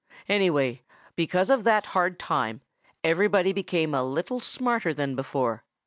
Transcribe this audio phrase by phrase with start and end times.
[0.27, 0.81] Anyway,
[1.15, 2.61] because of that hard time,
[3.03, 5.63] everybody became a little smarter than before.